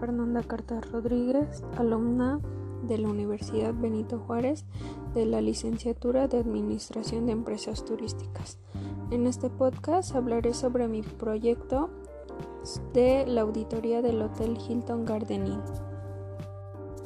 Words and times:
Fernanda 0.00 0.42
Carta 0.42 0.80
Rodríguez, 0.80 1.62
alumna 1.76 2.40
de 2.86 2.98
la 2.98 3.08
Universidad 3.08 3.74
Benito 3.74 4.18
Juárez 4.18 4.64
de 5.14 5.26
la 5.26 5.40
licenciatura 5.40 6.28
de 6.28 6.38
Administración 6.38 7.26
de 7.26 7.32
Empresas 7.32 7.84
Turísticas. 7.84 8.58
En 9.10 9.26
este 9.26 9.50
podcast 9.50 10.14
hablaré 10.14 10.54
sobre 10.54 10.88
mi 10.88 11.02
proyecto 11.02 11.90
de 12.92 13.26
la 13.26 13.42
auditoría 13.42 14.02
del 14.02 14.20
Hotel 14.22 14.58
Hilton 14.68 15.04
Garden 15.04 15.46
Inn. 15.46 15.62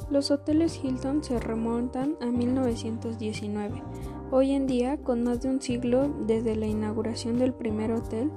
Los 0.09 0.31
hoteles 0.31 0.83
Hilton 0.83 1.23
se 1.23 1.39
remontan 1.39 2.15
a 2.19 2.25
1919. 2.25 3.83
Hoy 4.31 4.51
en 4.51 4.67
día, 4.67 4.97
con 4.97 5.23
más 5.23 5.41
de 5.41 5.49
un 5.49 5.59
siglo 5.59 6.07
desde 6.27 6.55
la 6.55 6.67
inauguración 6.67 7.39
del 7.39 7.53
primer 7.53 7.91
hotel, 7.91 8.31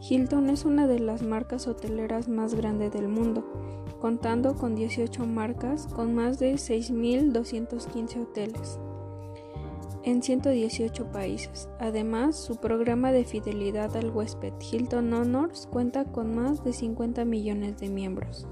Hilton 0.00 0.50
es 0.50 0.66
una 0.66 0.86
de 0.86 1.00
las 1.00 1.22
marcas 1.22 1.66
hoteleras 1.66 2.28
más 2.28 2.54
grandes 2.54 2.92
del 2.92 3.08
mundo, 3.08 3.44
contando 3.98 4.54
con 4.56 4.74
18 4.74 5.26
marcas 5.26 5.86
con 5.86 6.14
más 6.14 6.38
de 6.38 6.54
6.215 6.54 8.22
hoteles 8.22 8.78
en 10.04 10.22
118 10.22 11.12
países. 11.12 11.68
Además, 11.78 12.36
su 12.36 12.56
programa 12.56 13.12
de 13.12 13.24
fidelidad 13.24 13.94
al 13.96 14.10
huésped 14.10 14.52
Hilton 14.60 15.12
Honors 15.12 15.66
cuenta 15.70 16.04
con 16.04 16.34
más 16.34 16.64
de 16.64 16.72
50 16.72 17.24
millones 17.24 17.78
de 17.78 17.88
miembros. 17.88 18.46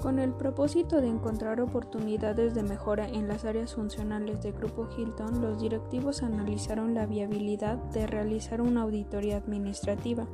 Con 0.00 0.18
el 0.18 0.32
propósito 0.32 1.00
de 1.00 1.08
encontrar 1.08 1.60
oportunidades 1.60 2.54
de 2.54 2.62
mejora 2.62 3.08
en 3.08 3.28
las 3.28 3.44
áreas 3.44 3.74
funcionales 3.74 4.42
del 4.42 4.52
Grupo 4.52 4.88
Hilton, 4.96 5.40
los 5.40 5.60
directivos 5.60 6.22
analizaron 6.22 6.94
la 6.94 7.06
viabilidad 7.06 7.76
de 7.92 8.06
realizar 8.06 8.60
una 8.60 8.82
auditoría 8.82 9.36
administrativa 9.36 10.26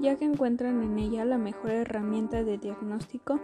ya 0.00 0.16
que 0.16 0.24
encuentran 0.24 0.82
en 0.82 0.98
ella 0.98 1.24
la 1.24 1.38
mejor 1.38 1.70
herramienta 1.70 2.44
de 2.44 2.58
diagnóstico 2.58 3.40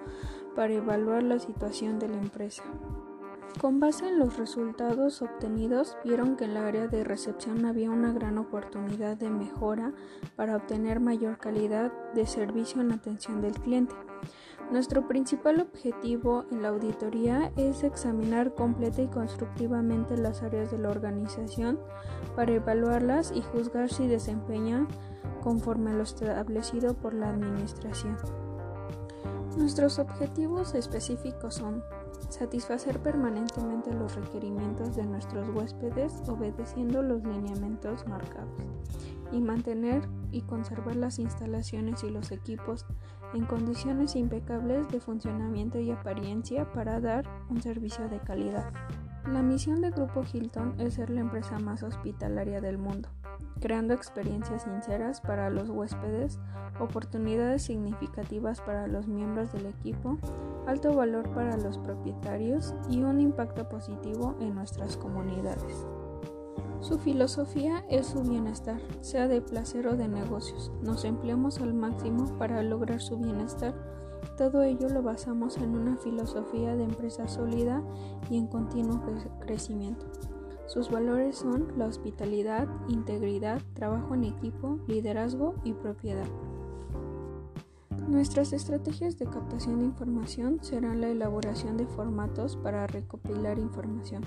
para 0.55 0.74
evaluar 0.74 1.22
la 1.22 1.38
situación 1.38 1.98
de 1.98 2.08
la 2.08 2.16
empresa. 2.18 2.62
Con 3.61 3.78
base 3.78 4.08
en 4.08 4.18
los 4.18 4.36
resultados 4.36 5.22
obtenidos, 5.22 5.96
vieron 6.05 6.36
que 6.36 6.44
en 6.44 6.55
la 6.55 6.66
área 6.66 6.89
de 6.89 7.05
recepción 7.05 7.64
había 7.64 7.91
una 7.91 8.12
gran 8.12 8.36
oportunidad 8.39 9.16
de 9.16 9.30
mejora 9.30 9.92
para 10.34 10.56
obtener 10.56 10.98
mayor 10.98 11.39
calidad 11.39 11.92
de 12.14 12.27
servicio 12.27 12.80
en 12.80 12.92
atención 12.92 13.41
del 13.41 13.55
cliente. 13.55 13.94
Nuestro 14.70 15.07
principal 15.07 15.61
objetivo 15.61 16.47
en 16.51 16.62
la 16.62 16.69
auditoría 16.69 17.53
es 17.57 17.84
examinar 17.84 18.55
completa 18.55 19.03
y 19.03 19.09
constructivamente 19.09 20.17
las 20.17 20.43
áreas 20.43 20.70
de 20.70 20.79
la 20.79 20.91
organización 20.91 21.79
para 22.34 22.53
evaluarlas 22.53 23.33
y 23.35 23.42
juzgar 23.42 23.92
si 23.92 24.09
desempeñan 24.09 24.89
conforme 25.42 25.91
a 25.91 25.95
lo 25.95 26.03
establecido 26.03 26.95
por 26.95 27.15
la 27.15 27.31
Administración. 27.31 28.17
Nuestros 29.56 30.00
objetivos 30.00 30.74
específicos 30.74 31.55
son 31.55 31.84
satisfacer 32.28 33.00
permanentemente 33.00 33.92
los 33.94 34.16
requerimientos 34.16 34.96
de 34.96 35.06
nuestros 35.06 35.48
huéspedes 35.50 36.12
obedeciendo 36.28 37.02
los 37.02 37.22
lineamientos 37.22 38.06
marcados 38.08 38.50
y 39.30 39.41
mantener 39.41 40.08
y 40.33 40.42
conservar 40.42 40.96
las 40.96 41.20
instalaciones 41.20 42.02
y 42.02 42.11
los 42.11 42.33
equipos 42.33 42.84
en 43.33 43.44
condiciones 43.46 44.16
impecables 44.16 44.88
de 44.88 45.00
funcionamiento 45.00 45.78
y 45.78 45.92
apariencia 45.92 46.72
para 46.72 47.00
dar 47.00 47.24
un 47.48 47.62
servicio 47.62 48.08
de 48.08 48.18
calidad. 48.18 48.72
La 49.33 49.42
misión 49.42 49.80
del 49.80 49.92
Grupo 49.92 50.24
Hilton 50.30 50.80
es 50.80 50.94
ser 50.94 51.11
la 51.11 51.20
empresa 51.20 51.58
más 51.61 51.83
hospitalaria 51.83 52.61
del 52.61 52.78
mundo 52.78 53.08
creando 53.60 53.94
experiencias 53.94 54.62
sinceras 54.62 55.20
para 55.20 55.50
los 55.50 55.70
huéspedes, 55.70 56.38
oportunidades 56.80 57.62
significativas 57.62 58.61
para 58.61 58.86
los 58.86 59.06
miembros 59.06 59.52
del 59.52 59.66
equipo, 59.66 60.19
alto 60.67 60.95
valor 60.95 61.29
para 61.34 61.56
los 61.56 61.79
propietarios 61.79 62.74
y 62.89 63.02
un 63.02 63.20
impacto 63.20 63.68
positivo 63.68 64.36
en 64.40 64.55
nuestras 64.55 64.96
comunidades. 64.96 65.86
Su 66.80 66.98
filosofía 66.98 67.83
es 67.89 68.08
su 68.08 68.23
bienestar, 68.23 68.79
sea 69.01 69.27
de 69.27 69.40
placer 69.40 69.86
o 69.86 69.96
de 69.96 70.06
negocios. 70.06 70.70
Nos 70.83 71.06
empleamos 71.06 71.58
al 71.58 71.73
máximo 71.73 72.27
para 72.39 72.62
lograr 72.62 73.00
su 73.00 73.17
bienestar. 73.17 73.74
Todo 74.36 74.62
ello 74.62 74.90
lo 74.90 75.02
basamos 75.02 75.56
en 75.56 75.77
una 75.77 75.96
filosofía 75.96 76.77
de 76.77 76.84
empresa 76.84 77.27
sólida 77.27 77.83
y 78.29 78.36
en 78.36 78.48
continuo 78.48 79.00
crecimiento. 79.40 80.05
Sus 80.67 80.91
valores 80.91 81.36
son 81.36 81.73
la 81.77 81.86
hospitalidad, 81.86 82.69
integridad, 82.89 83.61
trabajo 83.75 84.14
en 84.14 84.25
equipo, 84.25 84.79
liderazgo 84.86 85.55
y 85.63 85.73
propiedad. 85.75 86.27
Nuestras 88.08 88.52
estrategias 88.52 89.19
de 89.19 89.27
captación 89.27 89.79
de 89.79 89.86
información 89.86 90.58
serán 90.63 91.01
la 91.01 91.08
elaboración 91.08 91.77
de 91.77 91.86
formatos 91.86 92.57
para 92.57 92.86
recopilar 92.86 93.58
información, 93.58 94.23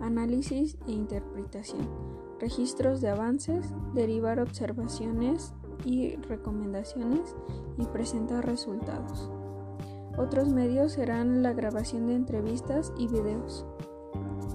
análisis 0.00 0.76
e 0.86 0.92
interpretación, 0.92 1.88
registros 2.40 3.00
de 3.00 3.08
avances, 3.08 3.66
derivar 3.94 4.38
observaciones 4.40 5.54
y 5.84 6.16
recomendaciones 6.16 7.34
y 7.78 7.84
presentar 7.86 8.46
resultados. 8.46 9.30
Otros 10.16 10.48
medios 10.48 10.92
serán 10.92 11.42
la 11.42 11.52
grabación 11.52 12.06
de 12.06 12.14
entrevistas 12.14 12.92
y 12.96 13.08
videos. 13.08 13.66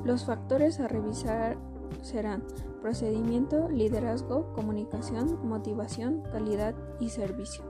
Los 0.03 0.25
factores 0.25 0.79
a 0.79 0.87
revisar 0.87 1.57
serán 2.01 2.43
procedimiento, 2.81 3.69
liderazgo, 3.69 4.53
comunicación, 4.53 5.47
motivación, 5.47 6.23
calidad 6.31 6.75
y 6.99 7.09
servicio. 7.09 7.63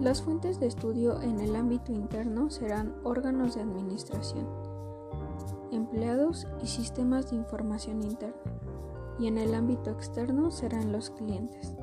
Las 0.00 0.22
fuentes 0.22 0.58
de 0.58 0.66
estudio 0.66 1.20
en 1.20 1.40
el 1.40 1.54
ámbito 1.54 1.92
interno 1.92 2.50
serán 2.50 2.94
órganos 3.04 3.54
de 3.54 3.62
administración, 3.62 4.48
empleados 5.70 6.48
y 6.60 6.66
sistemas 6.66 7.30
de 7.30 7.36
información 7.36 8.02
interna, 8.02 8.34
y 9.18 9.28
en 9.28 9.38
el 9.38 9.54
ámbito 9.54 9.90
externo 9.90 10.50
serán 10.50 10.90
los 10.90 11.10
clientes. 11.10 11.76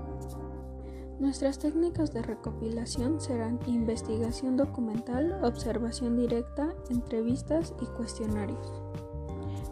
Nuestras 1.19 1.59
técnicas 1.59 2.13
de 2.13 2.21
recopilación 2.21 3.19
serán 3.19 3.59
investigación 3.67 4.55
documental, 4.55 5.43
observación 5.43 6.15
directa, 6.15 6.73
entrevistas 6.89 7.73
y 7.81 7.85
cuestionarios. 7.87 8.81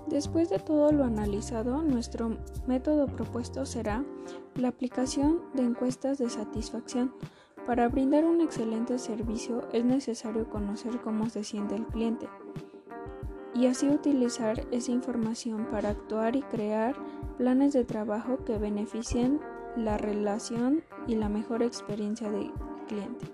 Después 0.08 0.50
de 0.50 0.60
todo 0.60 0.92
lo 0.92 1.06
analizado, 1.06 1.82
nuestro 1.84 2.38
método 2.68 3.08
propuesto 3.08 3.66
será 3.66 4.04
la 4.56 4.68
aplicación 4.68 5.42
de 5.54 5.64
encuestas 5.64 6.18
de 6.18 6.30
satisfacción. 6.30 7.14
Para 7.66 7.88
brindar 7.88 8.26
un 8.26 8.42
excelente 8.42 9.00
servicio 9.00 9.68
es 9.72 9.86
necesario 9.86 10.50
conocer 10.50 11.00
cómo 11.02 11.30
se 11.30 11.46
siente 11.46 11.76
el 11.76 11.86
cliente 11.86 12.28
y 13.54 13.66
así 13.66 13.90
utilizar 13.90 14.68
esa 14.72 14.92
información 14.92 15.66
para 15.72 15.90
actuar 15.90 16.36
y 16.36 16.42
crear 16.44 16.96
planes 17.38 17.74
de 17.74 17.86
trabajo 17.86 18.38
que 18.46 18.58
beneficien 18.58 19.40
la 19.78 19.98
relación 19.98 20.82
y 21.06 21.16
la 21.16 21.30
mejor 21.30 21.62
experiencia 21.62 22.32
del 22.32 22.52
cliente. 22.88 23.28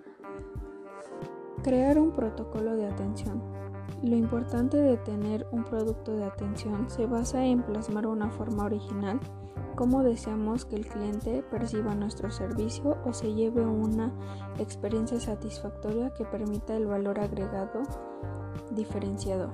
Crear 1.63 1.97
un 1.97 2.11
protocolo 2.11 2.75
de 2.75 2.85
atención. 2.85 3.41
Lo 4.03 4.17
importante 4.17 4.75
de 4.77 4.97
tener 4.97 5.47
un 5.51 5.63
producto 5.63 6.13
de 6.13 6.25
atención 6.25 6.89
se 6.89 7.05
basa 7.05 7.45
en 7.45 7.63
plasmar 7.63 8.05
una 8.05 8.29
forma 8.29 8.65
original, 8.65 9.21
cómo 9.75 10.03
deseamos 10.03 10.65
que 10.65 10.75
el 10.75 10.85
cliente 10.85 11.41
perciba 11.43 11.95
nuestro 11.95 12.29
servicio 12.29 12.97
o 13.05 13.13
se 13.13 13.33
lleve 13.33 13.65
una 13.65 14.11
experiencia 14.59 15.21
satisfactoria 15.21 16.13
que 16.13 16.25
permita 16.25 16.75
el 16.75 16.87
valor 16.87 17.19
agregado 17.19 17.83
diferenciador. 18.71 19.51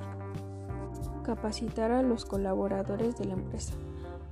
Capacitar 1.24 1.92
a 1.92 2.02
los 2.02 2.26
colaboradores 2.26 3.16
de 3.18 3.26
la 3.26 3.34
empresa. 3.34 3.76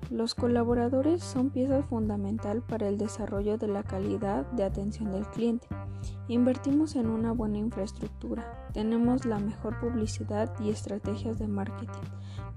Los 0.09 0.35
colaboradores 0.35 1.21
son 1.21 1.49
pieza 1.49 1.83
fundamental 1.83 2.61
para 2.61 2.87
el 2.87 2.97
desarrollo 2.97 3.57
de 3.57 3.67
la 3.67 3.83
calidad 3.83 4.45
de 4.51 4.63
atención 4.63 5.11
del 5.11 5.27
cliente. 5.27 5.67
Invertimos 6.29 6.95
en 6.95 7.07
una 7.07 7.33
buena 7.33 7.57
infraestructura, 7.57 8.69
tenemos 8.73 9.25
la 9.25 9.39
mejor 9.39 9.79
publicidad 9.79 10.53
y 10.61 10.69
estrategias 10.69 11.39
de 11.39 11.47
marketing, 11.47 12.07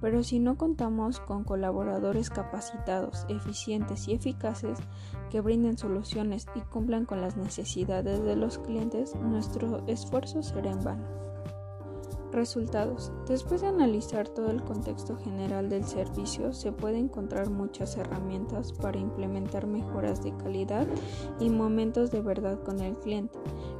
pero 0.01 0.23
si 0.23 0.39
no 0.39 0.57
contamos 0.57 1.21
con 1.21 1.45
colaboradores 1.45 2.31
capacitados, 2.31 3.27
eficientes 3.29 4.07
y 4.07 4.15
eficaces 4.15 4.79
que 5.31 5.41
brinden 5.41 5.79
soluciones 5.79 6.47
y 6.55 6.61
cumplan 6.61 7.05
con 7.05 7.21
las 7.21 7.37
necesidades 7.37 8.23
de 8.23 8.37
los 8.37 8.59
clientes, 8.59 9.15
nuestro 9.17 9.85
esfuerzo 9.87 10.43
será 10.43 10.71
en 10.71 10.85
vano. 10.85 11.30
Resultados. 12.33 13.11
Después 13.27 13.61
de 13.61 13.67
analizar 13.67 14.29
todo 14.29 14.51
el 14.51 14.63
contexto 14.63 15.17
general 15.17 15.69
del 15.69 15.85
servicio, 15.85 16.53
se 16.53 16.71
puede 16.71 16.99
encontrar 16.99 17.51
muchas 17.51 17.97
herramientas 17.97 18.73
para 18.73 18.99
implementar 18.99 19.67
mejoras 19.67 20.23
de 20.23 20.37
calidad 20.37 20.87
y 21.41 21.51
momentos 21.51 22.13
de 22.13 22.21
verdad 22.21 22.63
con 22.63 22.81
el 22.81 22.97
cliente, 22.97 23.37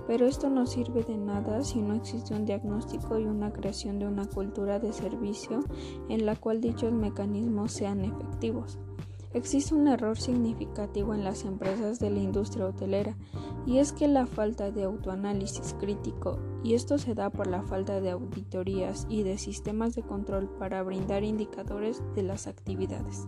pero 0.09 0.27
esto 0.27 0.51
no 0.51 0.67
sirve 0.67 1.05
de 1.05 1.17
nada 1.17 1.63
si 1.63 1.81
no 1.81 1.95
existe 1.95 2.35
un 2.35 2.45
diagnóstico 2.45 3.21
y 3.21 3.25
una 3.25 3.53
creación 3.53 4.01
de 4.01 4.09
una 4.09 4.27
cultura 4.27 4.81
de 4.81 4.93
servicio 4.93 5.61
en 6.09 6.27
la 6.27 6.35
cual 6.35 6.61
dichos 6.61 6.93
mecanismos 6.93 7.71
sean 7.71 8.05
efectivos. 8.05 8.79
Existe 9.33 9.77
un 9.77 9.87
error 9.87 10.19
significativo 10.19 11.15
en 11.15 11.23
las 11.23 11.45
empresas 11.45 12.01
de 12.01 12.11
la 12.11 12.19
industria 12.19 12.67
hotelera 12.67 13.17
Y 13.67 13.79
es 13.79 13.93
que 13.93 14.09
la 14.09 14.27
falta 14.27 14.71
de 14.71 14.85
autoanálisis 14.85 15.75
crítico, 15.79 16.39
y 16.63 16.75
esto 16.75 16.99
se 16.99 17.15
da 17.15 17.31
por 17.31 17.47
la 17.47 17.63
falta 17.63 18.01
de 18.01 18.11
auditorías 18.11 19.07
y 19.09 19.23
de 19.23 19.39
sistemas 19.39 19.95
de 19.95 20.03
control 20.03 20.49
para 20.59 20.83
brindar 20.83 21.25
indicadores 21.25 22.03
de 22.15 22.23
las 22.23 22.47
actividades. 22.47 23.27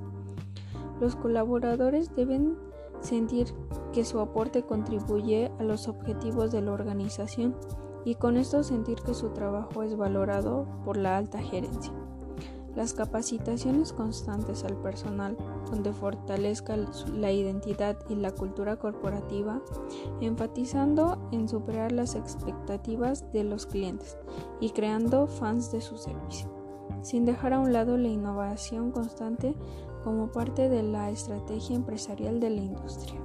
Los 1.00 1.17
colaboradores 1.17 2.14
deben 2.14 2.56
sentir 3.00 3.49
que 3.93 4.05
su 4.05 4.20
aporte 4.20 4.62
contribuye 4.62 5.50
a 5.58 5.64
los 5.64 5.88
objetivos 5.88 6.52
de 6.52 6.62
la 6.62 6.73
organización 6.73 7.56
y 8.05 8.14
con 8.17 8.37
esto 8.37 8.62
sentir 8.62 8.96
que 9.00 9.14
su 9.14 9.31
trabajo 9.31 9.82
es 9.82 9.96
valorado 9.96 10.67
por 10.84 10.96
la 10.96 11.17
alta 11.17 11.38
gerencia. 11.38 11.93
Las 12.74 12.94
capacitaciones 12.94 13.92
constantes 13.92 14.64
al 14.64 14.76
personal, 14.76 15.36
donde 15.70 15.92
fortalezca 15.92 16.76
la 17.14 17.30
identidad 17.30 17.98
y 18.08 18.14
la 18.14 18.30
cultura 18.30 18.76
corporativa, 18.76 19.60
enfatizando 20.20 21.28
en 21.32 21.48
superar 21.48 21.92
las 21.92 22.14
expectativas 22.14 23.30
de 23.32 23.44
los 23.44 23.66
clientes 23.66 24.16
y 24.60 24.70
creando 24.70 25.26
fans 25.26 25.70
de 25.70 25.80
su 25.82 25.98
servicio, 25.98 26.50
sin 27.02 27.24
dejar 27.24 27.52
a 27.52 27.60
un 27.60 27.72
lado 27.72 27.96
la 27.96 28.08
innovación 28.08 28.90
constante 28.90 29.54
como 30.02 30.32
parte 30.32 30.69
de 30.69 30.82
la 30.82 31.10
estrategia 31.10 31.76
empresarial 31.76 32.40
de 32.40 32.50
la 32.50 32.60
industria. 32.62 33.20